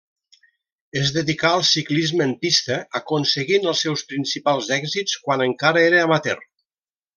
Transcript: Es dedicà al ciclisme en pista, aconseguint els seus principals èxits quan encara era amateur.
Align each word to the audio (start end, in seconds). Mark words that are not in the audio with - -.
Es 1.01 1.11
dedicà 1.17 1.51
al 1.57 1.65
ciclisme 1.71 2.27
en 2.29 2.33
pista, 2.45 2.79
aconseguint 3.01 3.69
els 3.73 3.85
seus 3.87 4.05
principals 4.15 4.73
èxits 4.81 5.21
quan 5.29 5.47
encara 5.51 5.87
era 5.93 6.05
amateur. 6.11 6.45